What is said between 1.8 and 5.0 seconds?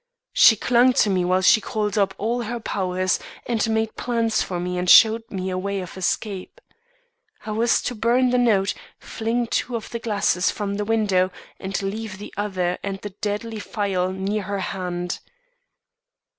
up all her powers, and made plans for me and